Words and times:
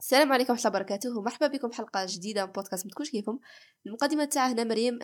السلام 0.00 0.32
عليكم 0.32 0.52
ورحمة 0.52 0.66
الله 0.66 0.80
وبركاته. 0.80 1.18
ومرحبا 1.18 1.46
بكم 1.46 1.72
حلقة 1.72 2.06
جديدة 2.08 2.46
من 2.46 2.52
بودكاست 2.52 2.86
متكونش 2.86 3.10
كيفهم 3.10 3.40
المقدمة 3.86 4.24
تاع 4.24 4.52
هنا 4.52 4.64
مريم 4.64 4.98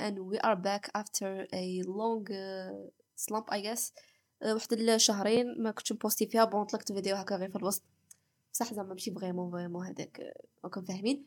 are 0.44 0.56
back 0.56 0.90
after 1.00 1.46
a 1.52 1.82
long 1.86 2.24
uh, 2.30 2.90
slump 3.16 3.50
I 3.50 3.60
guess. 3.60 3.92
Uh, 4.44 4.46
واحد 4.46 4.72
الشهرين 4.72 5.62
ما 5.62 5.70
كنتش 5.70 5.92
م 5.92 5.98
posté 5.98 6.26
فيها. 6.26 6.44
bon 6.44 6.64
طلقت 6.64 6.92
فيديو 6.92 7.16
هكا 7.16 7.36
غير 7.36 7.50
في 7.50 7.56
الوسط. 7.56 7.82
بصح 8.52 8.74
زعما 8.74 8.88
ماشي 8.88 9.10
vraiment 9.10 9.50
vraiment 9.50 9.86
هذاك 9.86 10.20
uh, 10.20 10.46
راكم 10.64 10.84
فاهمين. 10.84 11.26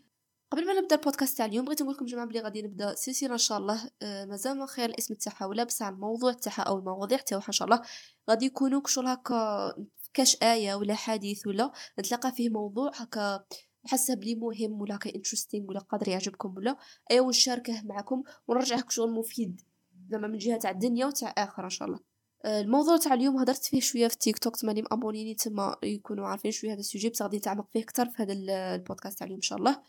قبل 0.52 0.68
ما 0.68 0.73
نبدأ 0.73 0.95
البودكاست 0.95 1.38
تاع 1.38 1.45
اليوم 1.45 1.65
بغيت 1.65 1.81
نقول 1.81 1.95
لكم 1.95 2.05
جماعة 2.05 2.27
بلي 2.27 2.39
غادي 2.39 2.61
نبدأ 2.61 2.95
سلسلة 2.95 3.34
إن 3.34 3.38
شاء 3.38 3.57
الله. 3.57 3.89
مازال 4.02 4.57
ما 4.57 4.65
خير 4.65 4.89
الاسم 4.89 5.13
تاعها 5.13 5.45
ولا 5.45 5.63
بصح 5.63 5.88
الموضوع 5.88 6.34
تاعها 6.34 6.61
أو 6.61 6.79
المواضيع 6.79 7.18
تاعها 7.18 7.47
إن 7.47 7.54
شاء 7.54 7.65
الله. 7.65 7.81
غادي 8.29 8.45
يكونوا 8.45 8.81
كشغل 8.81 9.07
هكا 9.07 9.73
كاش 10.18 10.38
آية 10.43 10.75
ولا 10.75 10.95
حديث 10.95 11.47
ولا 11.47 11.71
نتلاقى 12.00 12.31
فيه 12.31 12.50
موضوع 12.50 12.91
هكا 12.95 13.45
حاسه 13.86 14.15
بلي 14.15 14.36
مهم 14.36 14.82
ولا 14.82 14.97
كاين 14.97 15.15
interesting 15.16 15.69
ولا 15.69 15.79
قادر 15.79 16.07
يعجبكم 16.07 16.57
ولا. 16.57 16.78
ايوا 17.11 17.25
ونشاركه 17.25 17.82
معكم 17.86 18.23
ونرجعه 18.47 18.83
شغل 18.89 19.11
مفيد 19.11 19.61
زعما 20.09 20.28
من 20.28 20.37
جهة 20.37 20.57
تاع 20.57 20.71
الدنيا 20.71 21.06
وتاع 21.06 21.33
الآخرة 21.37 21.64
إن 21.64 21.69
شاء 21.69 21.87
الله. 21.87 22.00
آه، 22.45 22.61
الموضوع 22.61 22.97
تاع 22.97 23.14
اليوم 23.14 23.37
هضرت 23.37 23.65
فيه 23.65 23.79
شوية 23.79 24.07
في 24.07 24.18
تيك 24.18 24.37
توك 24.37 24.56
تماني 24.56 24.82
مابونيني 24.82 25.36
تما 25.36 25.75
يكونوا 25.83 26.28
عارفين 26.28 26.51
شوية 26.51 26.73
هذا 26.73 26.79
ال 26.79 26.85
sujet 26.85 27.10
بس 27.09 27.21
غادي 27.21 27.37
نتعمق 27.37 27.68
فيه 27.71 27.84
أكثر 27.84 28.09
في 28.09 28.23
هذا 28.23 28.34
البودكاست 28.75 29.20
تاع 29.20 29.25
اليوم 29.25 29.37
إن 29.37 29.42
شاء 29.42 29.57
الله. 29.59 29.81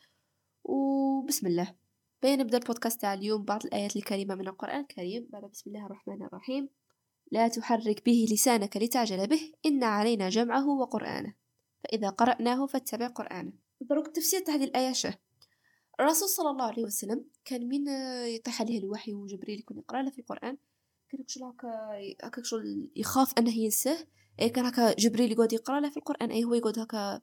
وبسم 0.65 1.47
الله. 1.47 1.75
بين 2.23 2.39
نبدأ 2.39 2.59
البودكاست 2.59 3.01
تاع 3.01 3.15
اليوم 3.15 3.45
بعض 3.45 3.65
الآيات 3.67 3.97
الكريمة 3.97 4.34
من 4.34 4.48
القرآن 4.48 4.81
الكريم. 4.81 5.29
بعد 5.33 5.45
بسم 5.45 5.70
الله 5.70 5.87
الرحمن 5.87 6.23
الرحيم. 6.23 6.78
لا 7.33 7.49
تحرك 7.49 8.05
به 8.07 8.27
لسانك 8.31 8.77
لتعجل 8.77 9.27
به 9.27 9.53
إن 9.67 9.85
علينا 9.85 10.29
جمعه 10.29 10.69
وقرآنه. 10.69 11.35
فإذا 11.85 12.09
قرأناه 12.09 12.67
فاتبع 12.67 13.07
قرآنه. 13.07 13.53
دروك 13.81 14.07
التفسير 14.07 14.41
تاع 14.41 14.55
هذه 14.55 14.65
الآية 14.65 14.93
شه 14.93 15.19
الرسول 16.01 16.29
صلى 16.29 16.51
الله 16.51 16.65
عليه 16.65 16.85
وسلم 16.85 17.25
كان 17.45 17.69
من 17.69 17.89
يطيح 18.27 18.62
عليه 18.62 18.79
الوحي 18.79 19.12
وجبريل 19.12 19.59
يكون 19.59 19.79
يقرأ 19.79 20.03
له 20.03 20.11
في 20.11 20.19
القرآن. 20.19 20.57
كان 21.09 21.23
كشل 21.23 21.43
هكا 21.43 21.69
هكا 22.23 22.43
يخاف 22.97 23.33
أنه 23.39 23.59
ينساه. 23.59 23.98
أي 24.41 24.48
كان 24.48 24.65
هكا 24.65 24.92
جبريل 24.92 25.33
يقعد 25.33 25.53
يقرأ 25.53 25.81
له 25.81 25.91
في 25.91 25.97
القرآن. 25.97 26.31
أي 26.31 26.45
هو 26.45 26.55
يقعد 26.55 26.79
هكا 26.79 27.20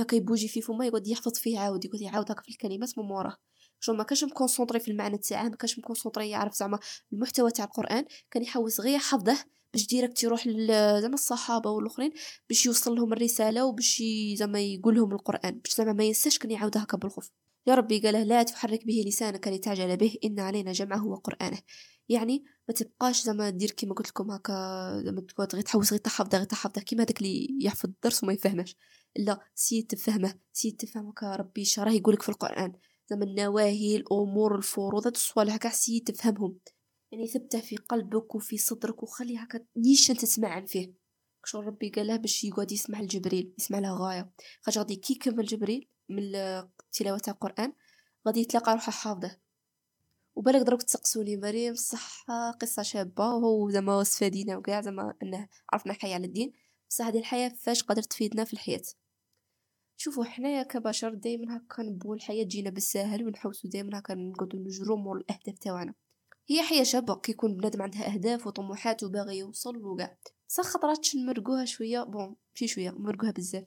هكا 0.00 0.16
يبوجي 0.16 0.48
في 0.48 0.62
فمه 0.62 0.84
يقعد 0.86 1.06
يحفظ 1.06 1.32
فيه 1.38 1.58
عاود 1.58 1.84
يقعد 1.84 2.00
يعاود 2.00 2.30
هكا 2.30 2.42
في 2.42 2.48
الكلمات 2.48 2.98
من 2.98 3.04
موراه 3.04 3.36
شو 3.80 3.92
ما 3.92 4.04
كانش 4.04 4.24
مكونسونطري 4.24 4.80
في 4.80 4.90
المعنى 4.90 5.18
تاعه 5.18 5.48
ما 5.48 5.56
كانش 5.56 5.78
مكونسونطري 5.78 6.30
يعرف 6.30 6.54
زعما 6.54 6.78
المحتوى 7.12 7.50
تاع 7.50 7.64
القرآن 7.64 8.04
كان 8.30 8.42
يحوس 8.42 8.80
غير 8.80 8.94
يحفظه 8.94 9.44
باش 9.72 9.86
direct 9.86 10.22
يروح 10.22 10.48
زعما 11.00 11.14
الصحابة 11.14 11.70
والآخرين 11.70 12.12
باش 12.48 12.66
يوصل 12.66 12.94
لهم 12.96 13.12
الرسالة 13.12 13.64
وباش 13.64 14.02
زعما 14.34 14.60
يقول 14.60 14.94
لهم 14.94 15.12
القرآن 15.12 15.58
باش 15.58 15.74
زعما 15.74 15.92
ما 15.92 16.04
ينساش 16.04 16.38
كان 16.38 16.50
يعاود 16.50 16.78
هكا 16.78 16.96
بالخف. 16.96 17.30
يا 17.68 17.74
ربي 17.74 18.00
قاله 18.00 18.22
لا 18.22 18.42
تحرك 18.42 18.86
به 18.86 19.04
لسانك 19.06 19.48
لتعجل 19.48 19.96
به 19.96 20.18
إن 20.24 20.40
علينا 20.40 20.72
جمعه 20.72 21.06
وقرآنه. 21.06 21.58
يعني 22.08 22.44
ما 22.68 22.74
تبقاش 22.74 23.22
زعما 23.22 23.50
دير 23.50 23.70
كيما 23.70 23.94
قلت 23.94 24.08
لكم 24.08 24.30
هكا 24.30 24.52
زعما 25.04 25.26
غير 25.54 25.62
تحوس 25.62 25.92
غير 25.92 26.00
تحفظه 26.00 26.38
غير 26.38 26.46
تحفظه 26.46 26.80
كيما 26.80 27.02
هذاك 27.02 27.18
اللي 27.18 27.48
يحفظ 27.62 27.88
الدرس 27.88 28.24
وما 28.24 28.32
يفهمش 28.32 28.76
لا 29.16 29.40
سيد 29.54 29.86
تفهمه 29.86 30.34
سيد 30.52 30.76
تفهمك 30.76 31.22
ربي 31.22 31.64
شراه 31.64 31.92
يقولك 31.92 32.22
في 32.22 32.28
القرآن. 32.28 32.72
زعما 33.10 33.24
النواهي 33.24 33.96
الأمور 33.96 34.56
الفروض 34.56 35.06
هاد 35.06 35.14
الصوالح 35.14 35.54
هكا 35.54 35.68
سيد 35.68 36.04
تفهمهم. 36.04 36.58
يعني 37.12 37.26
ثبته 37.26 37.60
في 37.60 37.76
قلبك 37.76 38.34
وفي 38.34 38.58
صدرك 38.58 39.02
وخلي 39.02 39.36
هكا 39.36 39.60
نيشان 39.76 40.16
تسمع 40.16 40.66
فيه. 40.66 40.94
شو 41.44 41.60
ربي 41.60 41.90
قاله 41.90 42.16
باش 42.16 42.44
يقعد 42.44 42.72
يسمع 42.72 43.00
لجبريل 43.00 43.54
يسمع 43.58 43.78
له 43.78 43.92
غاية. 43.92 44.32
خاطر 44.62 44.80
غادي 44.80 44.96
كي 44.96 45.18
جبريل 45.24 45.88
من 46.08 46.32
تلاوة 46.92 47.22
القرآن 47.28 47.72
غادي 48.26 48.40
يتلاقى 48.40 48.72
روحه 48.72 48.92
حافظة. 48.92 49.36
وبالك 50.36 50.60
دروك 50.62 50.82
تسقسوني 50.82 51.36
مريم 51.36 51.74
صح 51.74 52.26
قصة 52.60 52.82
شابة 52.82 53.34
وهو 53.34 53.70
زعما 53.70 53.96
وصفادينا 53.96 54.56
وكاع 54.56 54.80
زعما 54.80 55.14
أنه 55.22 55.48
عرفنا 55.72 55.92
حياة 55.92 56.14
على 56.14 56.26
الدين. 56.26 56.52
بصح 56.90 57.06
هذه 57.06 57.18
الحياة 57.18 57.48
فاش 57.48 57.82
قادر 57.82 58.02
تفيدنا 58.02 58.44
في 58.44 58.52
الحياة. 58.52 58.82
شوفوا 59.96 60.24
حنايا 60.24 60.62
كبشر 60.62 61.14
دائما 61.14 61.56
هكا 61.56 61.82
نبغوا 61.82 62.14
الحياة 62.14 62.44
تجينا 62.44 62.70
بالساهل 62.70 63.26
ونحوسوا 63.26 63.70
دائما 63.70 63.98
هكا 63.98 64.14
نقعدوا 64.14 64.60
نجروا 64.60 64.96
مور 64.96 65.16
الأهداف 65.16 65.58
تاعنا 65.58 65.94
هي 66.48 66.62
حياة 66.62 66.82
شابة 66.82 67.16
كيكون 67.16 67.56
بنادم 67.56 67.82
عندها 67.82 68.14
أهداف 68.14 68.46
وطموحات 68.46 69.02
وباغي 69.02 69.38
يوصل 69.38 69.76
وكاع. 69.76 70.18
صح 70.48 70.64
خطرات 70.64 71.16
نمرقوها 71.16 71.64
شوية 71.64 72.02
bon 72.02 72.36
ماشي 72.54 72.68
شوية 72.74 72.90
نمرقوها 72.90 73.30
بزاف. 73.30 73.64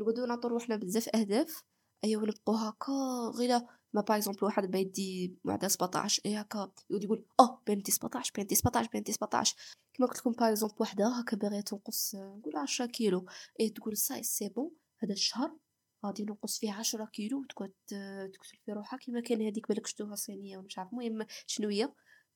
نقعدو 0.00 0.26
نعطو 0.26 0.48
روحنا 0.48 0.76
بزاف 0.76 1.08
أهداف 1.08 1.64
أيوا 2.04 2.26
نبقو 2.26 2.52
هكا 2.54 2.92
غير 3.38 3.60
ما 3.92 4.00
par 4.00 4.16
exemple 4.16 4.44
واحد 4.44 4.70
بيدي 4.70 5.38
معدل 5.44 5.70
17 5.70 6.22
اي 6.26 6.40
هكا. 6.40 6.72
يقعد 6.90 7.04
يقول 7.04 7.24
آه 7.40 7.62
بنتي 7.66 7.92
17 7.92 8.32
بنتي 8.36 8.54
17 8.54 8.90
بنتي 8.94 9.12
17 9.12 9.56
كيما 9.94 10.08
قلت 10.08 10.18
لكم 10.18 10.32
par 10.32 10.48
exemple 10.48 10.76
وحدة 10.80 11.08
هكا 11.08 11.36
باغية 11.36 11.60
تنقص 11.60 12.14
نقول 12.14 12.56
10 12.56 12.86
كيلو. 12.86 13.26
اي 13.60 13.68
تقول 13.70 13.96
ça 13.96 14.05
y 14.05 14.09
est 14.09 14.22
c'est 14.22 14.48
bon 14.48 14.70
هذا 14.98 15.12
الشهر 15.12 15.56
غادي 16.06 16.24
نقص 16.24 16.58
فيه 16.58 16.72
عشرة 16.72 17.04
كيلو 17.04 17.40
وتقعد 17.40 17.72
تكتل 18.32 18.58
في 18.64 18.72
روحها 18.72 18.98
كيما 18.98 19.20
كان 19.20 19.42
هذيك 19.42 19.68
بالك 19.68 19.86
شتوها 19.86 20.14
صينية 20.14 20.56
ولا 20.56 20.66
مش 20.66 20.78
عارف 20.78 20.92
المهم 20.92 21.26
شنو 21.46 21.68
هي؟ 21.68 21.92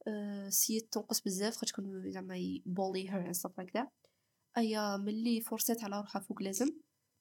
أه 0.08 0.48
essayات 0.48 0.92
تنقص 0.92 1.20
بزاف 1.20 1.54
خاطر 1.56 1.66
تكون 1.66 2.10
زعما 2.12 2.34
bully 2.66 3.10
here 3.10 3.20
and 3.26 3.32
stuff 3.32 3.58
like 3.58 3.76
that 3.76 3.92
أيا 4.58 4.96
ملي 4.96 5.41
forçات 5.41 5.84
على 5.84 5.96
روحها 6.00 6.22
فوق 6.22 6.42
لازم 6.42 6.66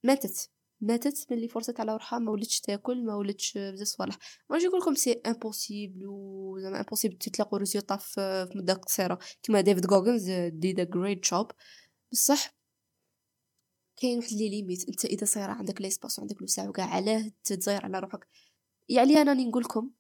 ماتت. 0.04 0.50
ماتت 0.82 1.28
ملي 1.32 1.48
forçات 1.48 1.80
على 1.80 1.94
روحها 1.94 2.20
ما 2.20 2.32
ولتش 2.32 2.60
تاكل 2.60 3.06
ما 3.06 3.16
ولتش 3.16 3.58
بزاف 3.58 3.88
صوالح. 3.88 4.18
ما 4.50 4.58
نجي 4.58 4.68
نقول 4.68 4.80
لكم 4.80 4.96
c'est 4.96 5.22
impossible 5.28 6.08
و 6.08 6.60
زعما 6.60 6.80
impossible 6.80 7.18
تتلاقوا 7.18 7.60
résultat 7.60 7.98
في 7.98 8.50
مدة 8.56 8.74
قصيرة. 8.74 9.20
كيما 9.44 9.62
ديفيد 9.62 9.86
غوغنز 9.94 10.32
did 10.32 10.74
the 10.74 10.84
great 10.84 11.30
job 11.32 11.52
بصح 12.12 12.56
كاين 13.98 14.18
واحد 14.18 14.32
les 14.32 14.50
limites 14.50 14.90
انت 14.90 15.06
إذا 15.06 15.26
صايرة 15.26 15.52
عندك 15.52 15.82
l'espace 15.82 16.20
وعندك 16.20 16.38
الوسع 16.38 16.70
وكاع 16.70 16.86
علاه 16.86 17.32
تتزاير 17.44 17.86
على 17.86 18.00
روحك. 18.00 18.28
يعني 18.90 19.18
أنا 19.22 19.34
نقول 19.34 19.64
لكم 19.64 19.92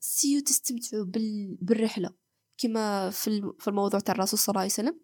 essayez 0.00 0.40
تستمتعوا 0.40 1.04
بال... 1.04 1.56
بالرحلة. 1.60 2.14
كما 2.58 3.10
في 3.10 3.52
في 3.58 3.68
الموضوع 3.68 4.00
تاع 4.00 4.14
الرسول 4.14 4.38
صلى 4.38 4.52
الله 4.52 4.60
عليه 4.60 4.72
وسلم 4.72 5.00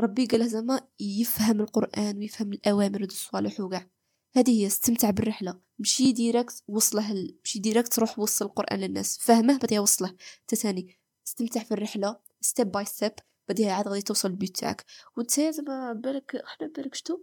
ربي 0.00 0.26
قال 0.26 0.48
زعما 0.48 0.88
يفهم 1.00 1.60
القرآن 1.60 2.18
ويفهم 2.18 2.52
الأوامر 2.52 3.02
والصالح 3.02 3.60
وكاع. 3.60 3.90
هذه 4.34 4.62
هي 4.62 4.66
استمتع 4.66 5.10
بالرحلة. 5.10 5.60
مشي 5.78 6.12
direct 6.12 6.62
وصله 6.68 7.12
ال... 7.12 7.36
مشي 7.44 7.58
direct 7.58 7.98
روح 7.98 8.18
وصل 8.18 8.44
القرآن 8.44 8.78
للناس. 8.80 9.18
فهمه 9.18 9.58
بعدها 9.58 9.80
وصله. 9.80 10.14
تتاني 10.48 10.98
استمتع 11.26 11.62
في 11.62 11.72
الرحلة 11.74 12.16
step 12.40 12.72
by 12.72 12.84
step 12.84 13.12
بعدها 13.48 13.72
عاد 13.72 13.88
غادي 13.88 14.02
توصل 14.02 14.30
ال 14.30 14.36
but 14.36 14.56
تاعك. 14.56 14.84
وانت 15.16 15.40
زعما 15.40 15.92
بالك 15.92 16.42
حنا 16.44 16.68
بالك 16.68 16.94
شتو؟ 16.94 17.18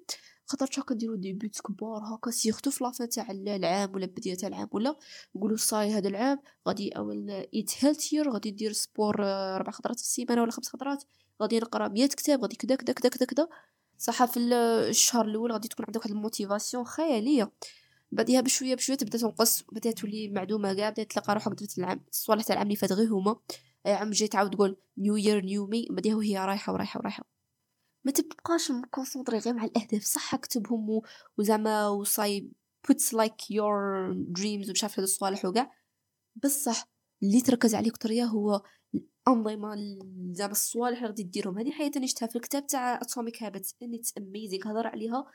خاطر 0.46 0.70
هكا 0.78 0.96
نديرو 0.96 1.16
des 1.16 1.34
buts 1.34 1.62
كبار 1.62 2.16
هكا 2.16 2.32
surtout 2.32 2.72
في 2.72 2.84
la 2.84 2.94
fin 2.94 3.10
تاع 3.10 3.32
العام 3.32 3.96
ولا 3.96 4.06
بداية 4.06 4.36
تاع 4.36 4.48
العام 4.48 4.68
ولا 4.72 4.96
نقولو 5.36 5.56
صاي 5.56 5.92
هذا 5.92 6.08
العام 6.08 6.40
غادي 6.68 6.90
أول 6.90 7.30
eat 7.30 7.72
healthier 7.80 8.32
غادي 8.32 8.52
ندير 8.52 8.72
sport 8.72 9.16
آه، 9.26 9.58
ربع 9.58 9.72
خطرات 9.72 10.00
في 10.00 10.06
السيمانة 10.06 10.42
ولا 10.42 10.52
خمس 10.52 10.70
خطرات 10.70 11.04
غادي 11.42 11.60
نقرأ 11.60 11.88
مية 11.88 12.08
كتاب 12.08 12.42
غادي 12.42 12.56
كدا 12.56 12.76
كدا 12.76 12.94
كدا 12.94 13.10
كدا 13.10 13.26
كدا. 13.26 13.48
صح 14.00 14.26
في 14.26 14.40
الشهر 14.90 15.26
الأول 15.26 15.52
غادي 15.52 15.68
تكون 15.68 15.86
عندك 15.86 16.00
واحد 16.00 16.12
ال 16.12 16.18
motivation 16.18 16.86
خيالية. 16.86 17.52
بعديها 18.12 18.42
بشوية 18.42 18.76
بشوية 18.76 18.98
تبدأ 18.98 19.18
تنقص 19.18 19.64
بدات 19.72 20.00
تولي 20.00 20.30
معدومة 20.30 20.74
كاع 20.74 20.90
بدأت 20.90 21.12
تلقى 21.12 21.34
روحك 21.34 21.52
درت 21.52 21.78
العام 21.78 22.06
الصوالح 22.12 22.44
تاع 22.44 22.54
العام 22.54 22.68
اللي 22.68 22.76
فات 22.76 22.92
غير 22.92 23.14
هما. 23.14 23.36
عام 23.86 24.12
جاي 24.12 24.28
تعاود 24.28 24.52
تقول 24.52 24.78
new 24.98 25.16
year 25.16 25.46
new 25.46 25.68
me 25.68 25.88
بعديها 25.90 26.16
وهي 26.16 26.46
رايحة 26.46 26.74
ورايحة 26.74 27.00
ورايحة. 27.00 27.24
ما 28.06 28.12
تبقاش 28.12 28.72
م 28.72 28.78
concentré 28.78 29.38
غير 29.38 29.54
مع 29.54 29.64
الأهداف. 29.64 30.04
صح 30.04 30.34
اكتبهم 30.34 31.02
وزعما 31.38 31.88
وصاي 31.88 32.52
puts 32.88 33.16
like 33.18 33.56
your 33.56 34.14
dreams 34.40 34.70
ومش 34.70 34.84
عارف 34.84 35.00
هاد 35.00 35.04
الصوالح 35.04 35.46
وكاع. 35.46 35.72
بصح 36.44 36.90
اللي 37.24 37.42
تركز 37.42 37.76
عليه 37.76 37.92
كتر 37.92 38.12
هو 38.12 38.62
الانظمه 39.34 39.76
زعما 40.32 40.52
الصوالح 40.52 40.98
اللي 40.98 41.10
غادي 41.10 41.24
ديرهم. 41.24 41.60
هذه 41.60 41.72
حاجة 41.72 41.92
تاني 41.92 42.08
شفتها 42.08 42.28
في 42.28 42.36
الكتاب 42.36 42.68
تاع 42.68 43.02
Atomic 43.02 43.44
Habits 43.44 43.76
it's 43.84 44.14
amazing 44.18 44.72
هضر 44.72 44.88
عليها 44.88 45.26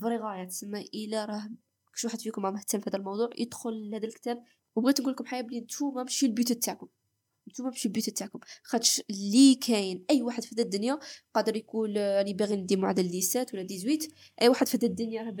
vrai 0.00 0.16
غاية. 0.16 0.44
تسمى 0.44 0.80
إلى 0.94 1.24
راه 1.24 1.50
كش 1.94 2.04
واحد 2.04 2.20
فيكم 2.20 2.42
مهتم 2.42 2.80
في 2.80 2.90
هذا 2.90 2.98
الموضوع 2.98 3.30
يدخل 3.38 3.90
لهذا 3.90 4.06
الكتاب. 4.06 4.44
وبغيت 4.76 5.00
نقول 5.00 5.12
لكم 5.12 5.24
حاجة 5.24 5.42
بلي 5.44 5.60
نتوما 5.60 6.02
مشي 6.02 6.26
ال 6.26 6.31
buts 6.31 6.52
تاعكم. 6.52 6.88
نتوما 7.48 7.70
مشي 7.70 7.88
ال 7.88 7.92
buts 7.92 8.10
تاعكم. 8.10 8.38
خاطش 8.62 9.02
اللي 9.10 9.54
كاين 9.54 10.04
أي 10.10 10.22
واحد 10.22 10.42
في 10.42 10.62
الدنيا 10.62 10.98
قادر 11.34 11.56
يقول 11.56 11.96
راني 11.96 12.34
باغي 12.34 12.56
ندي 12.56 12.76
معدل 12.76 13.08
dix-sept 13.08 13.54
ولا 13.54 13.66
18 13.66 14.08
أي 14.42 14.48
واحد 14.48 14.66
في 14.66 14.86
الدنيا 14.86 15.36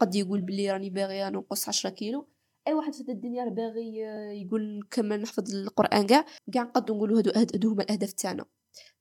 قد 0.00 0.14
يقول 0.14 0.40
بلي 0.40 0.70
راني 0.72 0.90
باغي 0.90 1.30
نقص 1.30 1.68
10 1.68 1.90
كيلو. 1.90 2.28
أي 2.68 2.74
واحد 2.74 2.94
في 2.94 3.12
الدنيا 3.12 3.44
باغي 3.48 3.96
يقول 4.42 4.78
نكمل 4.78 5.20
نحفظ 5.20 5.54
القرآن 5.54 6.06
كاع 6.06 6.24
كاع 6.52 6.62
نقدروا 6.62 6.96
نقولوا 6.96 7.18
هادو 7.18 7.30
هادو 7.36 7.70
هما 7.70 7.82
الأهداف 7.82 8.12
تاعنا. 8.12 8.44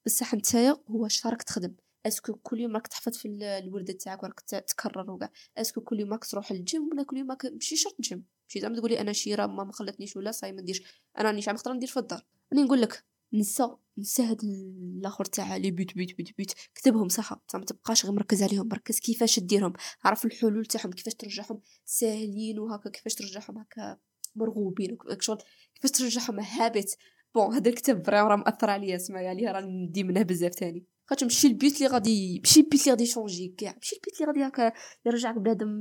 بصح 0.06 0.34
نتايا 0.36 0.78
هو 0.90 1.06
اش 1.06 1.28
راك 1.28 1.44
تخدم؟ 1.44 1.75
est-ce 2.06 2.24
que 2.24 2.34
كل 2.34 2.60
يوم 2.60 2.75
راك 2.75 2.88
تحفظ 2.88 3.18
في 3.18 3.28
الورده 3.28 3.94
تاعك 3.94 4.24
وراك 4.24 4.40
تكرر 4.42 5.12
وكاع. 5.12 5.30
est-ce 5.58 5.74
que 5.74 5.81
كل 5.81 6.00
يوم 6.00 6.13
راك 6.13 6.25
تروح 6.25 6.52
للجيم 6.52 6.90
ولا 6.92 7.04
كل 7.04 7.18
يوم 7.18 7.31
راك 7.31 7.46
ماشي 7.46 7.75
شرط 7.75 7.96
جيم؟ 8.02 8.25
ماشي 8.50 8.60
زعما 8.62 8.75
تقولي 8.75 9.02
أنا 9.02 9.13
شيره 9.13 9.46
ما 9.46 9.72
خلتنيش 9.72 10.16
ولا 10.18 10.31
صاي 10.31 10.52
ما 10.52 10.62
نديرش. 10.62 10.81
أنا 11.18 11.30
راني 11.30 11.42
شحال 11.42 11.56
نقدر 11.56 11.74
ندير 11.74 11.90
في 11.90 11.98
الدار. 11.98 12.25
راني 12.54 12.63
نقول 12.63 12.81
لك 12.81 13.04
نسى 13.33 13.68
نسى 13.98 14.24
هاد 14.24 14.44
الآخر 14.44 15.25
تاع 15.25 15.57
les 15.58 15.72
buts 15.72 15.96
buts 15.96 16.18
buts 16.18 16.38
buts 16.38 16.54
كتبهم 16.75 17.10
صح 17.10 17.33
ما 17.54 17.66
تبقاش 17.66 18.06
غير 18.06 18.13
مركز 18.13 18.44
عليهم. 18.44 18.69
ركز 18.74 19.00
كيفاش 19.00 19.39
ديرهم. 19.39 19.74
عرف 20.04 20.25
الحلول 20.25 20.66
تاعهم 20.66 20.92
كيفاش 20.92 21.13
ترجعهم 21.13 21.62
ساهلين 21.86 22.60
وهكا 22.60 22.89
كيفاش 22.89 23.16
ترجعهم 23.16 23.57
هكا 23.57 23.98
مرغوبين 24.36 24.98
شغل. 25.19 25.38
كيفاش 25.75 25.92
ترجعهم 25.92 26.39
habit 26.40 26.98
bon 27.36 27.54
هذا 27.56 27.69
الكتاب 27.69 28.06
vraiment 28.06 28.25
راه 28.25 28.36
مأثر 28.36 28.69
عليا 28.69 28.98
سمعي 28.98 29.28
عليه 29.28 29.51
راني 29.51 29.86
ندي 29.88 30.04
منه 30.04 30.22
بزاف 30.22 30.56
تاني. 30.56 30.86
خاطر 31.06 31.25
ماشي 31.25 31.48
ال 31.48 31.53
buts 31.53 31.75
اللي 31.75 31.88
غادي 31.88 32.39
ماشي 32.39 32.60
ال 32.60 32.64
buts 32.64 32.81
اللي 32.81 32.92
غادي 32.92 33.04
ي 33.04 33.09
changer 33.09 33.48
كاع. 33.57 33.74
ماشي 33.75 33.95
ال 33.96 34.01
buts 34.01 34.22
اللي 34.22 34.27
غادي 34.27 34.48
هكا 34.48 34.74
يرجعك 35.06 35.36
بنادم 35.36 35.80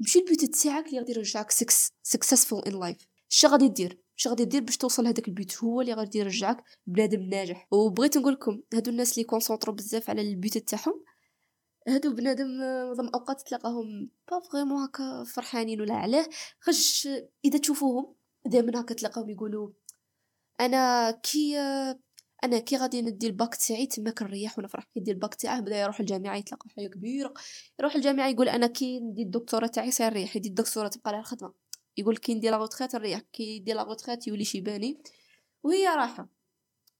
ماشي 0.00 0.18
ال 0.18 0.23
buts 0.23 0.44
تاعك 0.44 0.86
اللي 0.86 0.98
غادي 0.98 1.12
يرجعك 1.12 1.50
successful 2.02 2.62
in 2.62 2.80
life 2.80 3.06
اش 3.30 3.46
غادي 3.46 3.68
دير؟ 3.68 4.07
اش 4.18 4.28
غادي 4.28 4.44
دير 4.44 4.62
باش 4.62 4.76
توصل 4.76 5.04
لهداك 5.04 5.28
ال 5.28 5.35
but 5.35 5.56
هو 5.56 5.80
اللي 5.80 5.94
غادي 5.94 6.18
يرجعك 6.18 6.64
بنادم 6.86 7.22
ناجح. 7.22 7.68
وبغيت 7.70 8.18
نقول 8.18 8.32
لكم 8.32 8.60
هادو 8.74 8.90
الناس 8.90 9.12
اللي 9.12 9.24
concentrو 9.24 9.72
بزاف 9.72 10.10
على 10.10 10.22
ال 10.22 10.29
buts 10.29 10.58
تاعهم 10.58 11.04
هادو 11.88 12.12
بنادم 12.14 12.46
معظم 12.58 13.04
الاوقات 13.08 13.40
تلقاهم 13.42 14.10
pas 14.30 14.40
vraiment 14.40 14.82
هكا 14.84 15.24
فرحانين 15.24 15.80
ولا 15.80 15.94
علاه. 15.94 16.26
خش 16.60 17.08
إذا 17.44 17.58
تشوفوهم 17.58 18.14
دائما 18.46 18.80
هكا 18.80 18.94
تلقاهم 18.94 19.30
يقولوا 19.30 19.70
أنا 20.60 21.10
كي 21.10 21.58
أنا 22.44 22.58
كي 22.58 22.76
غادي 22.76 23.02
ندي 23.02 23.26
الباك 23.26 23.54
تاعي 23.54 23.86
تما 23.86 24.10
كنريح 24.10 24.58
ونفرح 24.58 24.84
كي 24.84 25.00
ندير 25.00 25.14
الباك 25.14 25.34
تاعه 25.34 25.60
بدأ 25.60 25.80
يروح 25.80 26.00
الجامعة 26.00 26.36
يتلقى 26.36 26.70
حاجة 26.76 26.88
كبيرة. 26.88 27.34
يروح 27.80 27.94
الجامعة 27.94 28.28
يقول 28.28 28.48
أنا 28.48 28.66
كي 28.66 29.00
ندي 29.00 29.22
الدكتوراه 29.22 29.66
تاعي 29.66 29.90
سيريح 29.90 30.36
يدي 30.36 30.48
الدكتوراه 30.48 30.88
تبقى 30.88 31.10
على 31.10 31.18
الخدمة. 31.20 31.67
يقول 31.98 32.16
كي 32.16 32.34
ندير 32.34 32.50
la 32.50 32.56
retraite 32.56 32.96
نريح 32.96 33.20
كي 33.32 33.56
يدير 33.56 33.76
la 33.76 33.82
retraite 33.82 34.26
يولي 34.26 34.44
شيباني 34.44 35.02
وهي 35.62 35.88
رايحة. 35.88 36.28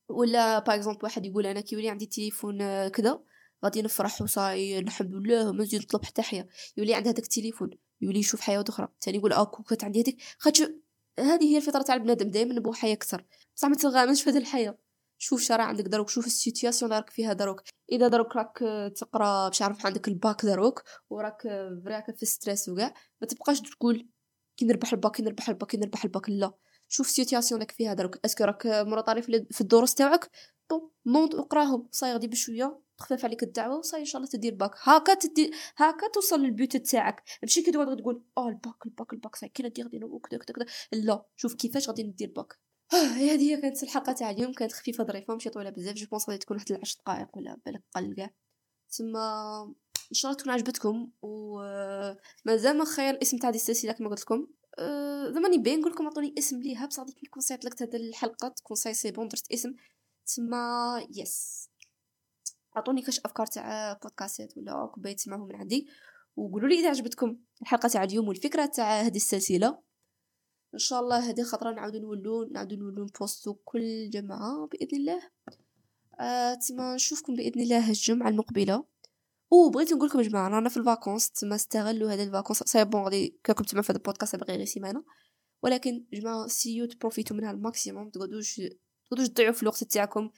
ولا 0.08 0.58
par 0.58 0.74
exemple 0.76 1.00
واحد 1.02 1.26
يقول 1.26 1.46
أنا 1.46 1.60
كي 1.60 1.74
يولي 1.74 1.90
عندي 1.90 2.06
تليفون 2.06 2.88
كذا 2.88 3.20
غادي 3.64 3.82
نفرح 3.82 4.22
وصاي 4.22 4.78
الحمد 4.78 5.14
لله 5.14 5.52
ما 5.52 5.62
نزيد 5.62 5.82
نطلب 5.82 6.04
حتى 6.04 6.22
حاجة. 6.22 6.48
يولي 6.76 6.94
عند 6.94 7.08
هذاك 7.08 7.18
التليفون 7.18 7.70
يولي 8.00 8.18
يشوف 8.18 8.40
حاجة 8.40 8.64
أخرى. 8.68 8.88
ثاني 9.00 9.18
يقول 9.18 9.32
آه 9.32 9.44
كنت 9.44 9.84
عندي 9.84 10.02
هذيك. 10.02 10.22
خاطر 10.38 10.74
هذه 11.20 11.44
هي 11.44 11.56
الفطرة 11.56 11.82
تاع 11.82 11.94
البنادم 11.94 12.30
دائما 12.30 12.54
نبغوا 12.54 12.74
حاجة 12.74 12.94
أكثر. 12.94 13.24
بصح 13.56 13.68
ما 13.68 13.76
تنغامرش 13.76 14.22
في 14.22 14.30
هذه 14.30 14.38
الحياة. 14.38 14.78
شوف 15.18 15.42
شرا 15.42 15.62
عندك 15.62 15.84
دروك 15.84 16.08
شوف 16.08 16.26
ال 16.26 16.33
situation 16.33 16.92
راك 16.92 17.10
فيها 17.10 17.32
دروك 17.32 17.62
إذا 17.92 18.08
دروك 18.08 18.36
راك 18.36 18.58
تقرا 18.96 19.48
باش 19.48 19.62
عارف 19.62 19.86
عندك 19.86 20.08
الباك 20.08 20.44
دروك 20.44 20.82
وراك 21.10 21.42
فريك 21.84 22.16
في 22.16 22.26
stress 22.26 22.68
وكاع 22.68 22.94
ما 23.20 23.26
تبقاش 23.26 23.60
تقول 23.60 24.08
كي 24.58 24.64
نربح 24.64 24.92
الباك 24.92 25.16
كي 25.16 25.22
نربح 25.22 25.48
الباك 25.48 25.70
كي 25.70 25.76
نربح 25.76 26.04
الباك. 26.04 26.30
لا. 26.30 26.52
شوف 26.88 27.06
ال 27.06 27.12
situation 27.12 27.60
راك 27.60 27.70
فيها 27.70 27.94
دروك 27.94 28.18
est-ce 28.24 28.38
que 28.38 28.44
راك 28.44 28.66
مرطاري 28.66 29.22
في 29.22 29.60
الدروس 29.60 29.94
تاعك. 29.94 30.30
bon 30.70 30.90
نوض 31.06 31.34
اقراهم 31.34 31.88
صاي 31.92 32.12
غادي 32.12 32.26
بشوية. 32.26 32.80
تخفف 32.98 33.24
عليك 33.24 33.42
الدعوة 33.42 33.78
وصاي 33.78 34.00
إن 34.00 34.04
شاء 34.04 34.20
الله 34.20 34.30
تدير 34.32 34.54
باك. 34.54 34.70
هاكا 34.82 35.14
تدي 35.14 35.52
هاكا 35.76 36.08
توصل 36.14 36.40
لل 36.40 36.55
but 36.55 36.76
تاعك. 36.76 37.22
ماشي 37.42 37.62
كي 37.62 37.70
تقعد 37.70 37.96
تقول 37.96 38.22
آه 38.38 38.48
ال 38.48 38.58
bac 38.58 38.86
ال 38.86 38.93
bac 38.93 39.12
ال 39.12 39.17
bac. 39.17 39.36
صاي 39.36 39.48
كي 39.48 39.62
ندير 39.62 39.84
غادي 39.84 39.98
كذا 40.30 40.38
كذا 40.38 40.66
لا. 40.92 41.26
شوف 41.36 41.54
كيفاش 41.54 41.88
غادي 41.88 42.02
ندير 42.02 42.32
باك. 42.36 42.58
هذه 42.92 43.40
هي 43.40 43.60
كانت 43.60 43.82
الحلقة 43.82 44.12
تاع 44.12 44.30
اليوم. 44.30 44.52
كانت 44.52 44.72
خفيفة 44.72 45.04
ظريفة 45.04 45.34
ماشي 45.34 45.50
طويلة 45.50 45.70
بزاف. 45.70 45.94
je 45.94 46.06
pense 46.06 46.28
غادي 46.28 46.38
تكون 46.38 46.56
واحد 46.56 46.72
العشر 46.72 46.98
دقائق 47.00 47.36
ولا 47.36 47.60
بالك 47.66 47.82
قل 47.94 48.14
كاع. 48.14 48.30
تما 48.98 49.74
ان 50.10 50.14
شاء 50.14 50.30
الله 50.30 50.42
تكون 50.42 50.52
عجبتكم 50.52 51.10
و 51.22 51.58
مازال 52.44 52.78
ما 52.78 52.84
خيرت 52.84 53.10
الاسم 53.14 53.38
تاع 53.38 53.50
هذه 53.50 53.56
السلسلة 53.56 53.92
كما 53.92 54.08
قلت 54.08 54.20
لكم. 54.20 54.46
أه 54.78 55.30
زعما 55.30 55.56
باين 55.56 55.80
نقول 55.80 55.92
لكم 55.92 56.06
عطوني 56.06 56.34
اسم 56.38 56.60
ليها 56.60 56.86
بصح 56.86 57.02
غادي 57.02 57.20
نكون 57.24 57.42
صيفط 57.42 57.64
لك 57.64 57.82
هذه 57.82 57.96
الحلقة 57.96 58.48
تكون 58.48 58.76
صاي 58.76 58.94
c'est 58.94 59.10
bon 59.10 59.28
درت 59.28 59.52
اسم. 59.52 59.74
تما 60.36 61.06
yes 61.16 61.68
عطوني 62.76 63.02
كاش 63.02 63.20
أفكار 63.20 63.46
تاع 63.46 63.92
بودكاستات 63.92 64.56
ولا 64.56 64.92
كبايه 64.96 65.16
تسمعوهم 65.16 65.48
من 65.48 65.56
عندي 65.56 65.88
وقولوا 66.36 66.68
لي 66.68 66.80
إذا 66.80 66.88
عجبتكم 66.88 67.36
الحلقة 67.62 67.88
تاع 67.88 68.04
اليوم 68.04 68.28
والفكرة 68.28 68.66
تاع 68.66 69.00
هذه 69.00 69.16
السلسلة. 69.16 69.78
إن 70.74 70.78
شاء 70.78 71.00
الله 71.00 71.30
هذه 71.30 71.40
الخطره 71.40 71.70
نعاودو 71.72 71.98
نولو 71.98 72.44
نعاودو 72.44 72.76
نولو 72.76 73.04
نبوستو 73.04 73.54
كل 73.54 74.10
جمعه 74.10 74.68
بإذن 74.72 74.98
الله. 74.98 75.22
آه 76.20 76.54
تما 76.54 76.94
نشوفكم 76.94 77.34
بإذن 77.34 77.60
الله 77.60 77.88
الجمعة 77.88 78.28
المقبلة. 78.28 78.84
أو 79.52 79.70
بغيت 79.70 79.92
نقول 79.92 80.08
لكم 80.08 80.20
جماعة 80.20 80.48
رانا 80.48 80.68
في 80.68 80.76
ال 80.76 80.82
vacances 80.82 81.30
تما 81.30 81.54
استغلوا 81.54 82.12
هذا 82.12 82.22
ال 82.22 82.26
vacances. 82.26 82.58
c'est 82.58 82.84
bon 82.84 83.02
غادي 83.02 83.40
كاكم 83.44 83.64
تما 83.64 83.82
في 83.82 83.92
هذا 83.92 83.98
البودكاست 83.98 84.36
باغي 84.36 84.56
غير 84.56 84.64
سيمانة. 84.64 85.04
ولكن 85.62 86.06
جماعة 86.12 86.46
سيو 86.46 86.86
تبروفيتو 86.86 87.34
منها 87.34 87.50
ال 87.50 87.58
maximum 87.58 88.10
تقعدوش 88.10 88.60
تقعدوش 89.06 89.28
تضيعوا 89.28 89.52
في 89.52 89.62
الوقت 89.62 89.84
تاعكم. 89.84 90.30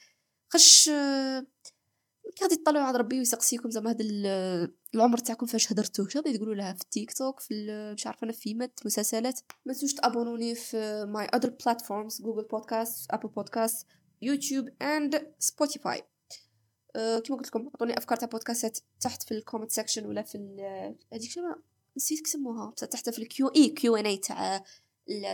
خاطش 0.52 0.90
غادي 2.42 2.56
تطلعوا 2.56 2.84
عند 2.84 2.96
ربي 2.96 3.18
ويسقسيكم 3.18 3.70
زعما 3.70 3.90
هذا 3.90 4.04
العمر 4.94 5.18
تاعكم 5.18 5.46
فاش 5.46 5.72
هدرتوا 5.72 6.04
واش 6.04 6.16
غادي 6.16 6.36
تقولوا 6.36 6.54
لها 6.54 6.72
في 6.72 6.82
التيك 6.82 7.12
توك 7.12 7.40
في 7.40 7.54
مش 7.94 8.06
عارفة 8.06 8.24
أنا 8.24 8.32
في 8.32 8.54
مات 8.54 8.80
مسلسلات. 8.86 9.40
ما 9.66 9.72
تنسوش 9.72 9.94
تابونوني 9.94 10.54
في 10.54 11.04
my 11.08 11.26
other 11.26 11.50
platforms 11.64 12.22
Google 12.22 12.48
Podcast 12.48 13.10
Apple 13.10 13.28
Podcast 13.28 13.86
YouTube 14.22 14.68
and 14.82 15.34
Spotify 15.38 16.02
كيما 16.94 17.38
قلت 17.38 17.46
لكم 17.46 17.70
عطوني 17.74 17.98
أفكار 17.98 18.18
تاع 18.18 18.28
بودكاستات 18.28 18.78
تحت 19.00 19.22
في 19.22 19.34
ال 19.34 19.39
comment 19.39 19.70
section 19.70 20.06
ولا 20.06 20.22
في 20.22 20.38
هذيك 21.12 21.30
شنو 21.30 21.54
نسيت 21.96 22.20
كسموها 22.20 22.70
تحت 22.70 23.10
في 23.10 23.18
ال 23.18 23.33
Q 23.33 23.48
A 23.48 23.68
Q 23.68 23.96
and 23.96 24.06
A 24.06 24.16
تاع 24.16 24.64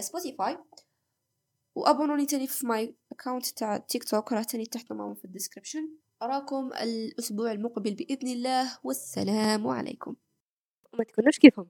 Spotify 0.01 0.59
وأبونوني 1.75 2.27
تاني 2.27 2.47
في 2.47 2.67
my 2.67 2.95
account 3.13 3.47
تاع 3.47 3.77
تيك 3.77 4.05
توك 4.05 4.33
راه 4.33 4.43
تاني 4.43 4.67
تحت 4.67 4.93
في 4.93 5.25
ال 5.25 5.30
description 5.30 5.89
أراكم 6.23 6.73
الأسبوع 6.73 7.53
المقبل 7.53 7.95
بإذن 7.95 8.29
الله 8.29 8.79
والسلام 8.85 9.67
عليكم. 9.67 10.17
وما 10.93 11.05
تكونوش 11.05 11.39
كيفهم. 11.39 11.69